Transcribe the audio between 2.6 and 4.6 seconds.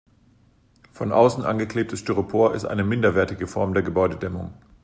eine minderwertige Form der Gebäudedämmung.